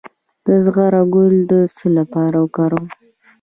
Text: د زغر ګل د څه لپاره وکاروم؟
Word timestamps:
د 0.45 0.47
زغر 0.65 0.93
ګل 1.13 1.33
د 1.49 1.51
څه 1.75 1.85
لپاره 1.97 2.37
وکاروم؟ 2.43 2.85